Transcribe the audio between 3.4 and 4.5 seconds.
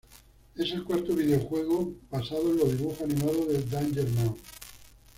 de Danger Mouse.